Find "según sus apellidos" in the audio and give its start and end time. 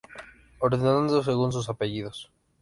1.23-2.31